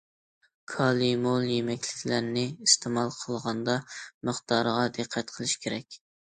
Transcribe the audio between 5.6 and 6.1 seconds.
كېرەك.